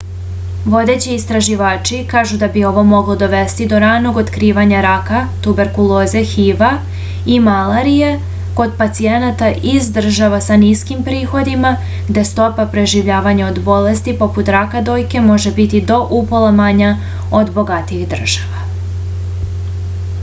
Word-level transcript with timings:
vodeći 0.73 1.09
istraživači 1.15 1.97
kažu 2.13 2.37
da 2.43 2.47
bi 2.53 2.61
ovo 2.69 2.83
moglo 2.93 3.17
dovesti 3.23 3.67
do 3.73 3.81
ranog 3.83 4.15
otkrivanja 4.21 4.79
raka 4.85 5.19
tuberkuloze 5.47 6.23
hiv-a 6.29 6.69
i 7.35 7.37
malarije 7.49 8.09
kod 8.61 8.73
pacijenata 8.81 9.51
iz 9.73 9.91
država 9.99 10.39
sa 10.47 10.57
niskim 10.63 11.05
prihodima 11.11 11.75
gde 12.09 12.25
stopa 12.31 12.67
preživljavanja 12.73 13.47
od 13.51 13.63
bolesti 13.71 14.17
poput 14.23 14.53
raka 14.59 14.85
dojke 14.89 15.25
može 15.29 15.53
biti 15.61 15.85
do 15.93 16.01
upola 16.23 16.51
manja 16.65 16.91
od 17.43 17.55
bogatijih 17.61 18.09
država 18.17 18.69